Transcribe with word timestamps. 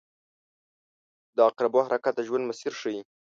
•د 1.35 1.37
عقربو 1.49 1.79
حرکت 1.87 2.13
د 2.15 2.21
ژوند 2.27 2.43
مسیر 2.49 2.71
ښيي. 2.79 2.99